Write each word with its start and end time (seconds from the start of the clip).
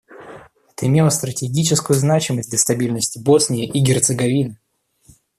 Это 0.71 0.87
имело 0.87 1.09
стратегическую 1.09 1.95
значимость 1.95 2.49
для 2.49 2.57
стабильности 2.57 3.19
в 3.19 3.21
Боснии 3.21 3.67
и 3.69 3.79
Герцеговине. 3.81 4.57